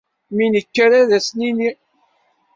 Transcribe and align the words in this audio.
Mi 0.35 0.45
nekker 0.53 0.91
ard 0.99 1.11
as-nini. 1.17 1.69